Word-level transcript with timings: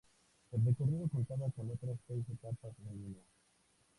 El 0.51 0.65
recorrido 0.65 1.07
contaba 1.09 1.51
con 1.55 1.69
otras 1.69 1.95
seis 2.07 2.25
etapas 2.31 2.71
en 2.89 3.01
línea. 3.03 3.23